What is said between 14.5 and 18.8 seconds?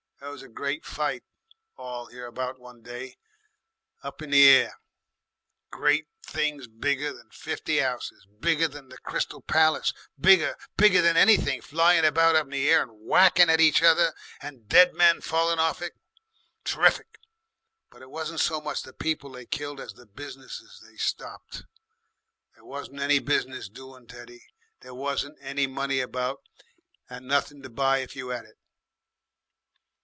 dead men fallin' off 'em. T'riffic! But, it wasn't so